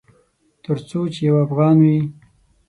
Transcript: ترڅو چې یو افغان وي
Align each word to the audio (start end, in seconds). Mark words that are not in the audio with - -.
ترڅو 0.63 1.01
چې 1.13 1.21
یو 1.27 1.35
افغان 1.45 1.75
وي 1.83 1.99